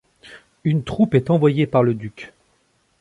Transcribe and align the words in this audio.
Une 0.63 0.83
troupe 0.83 1.13
est 1.13 1.29
envoyé 1.29 1.67
par 1.67 1.83
le 1.83 1.93
duc. 1.93 2.33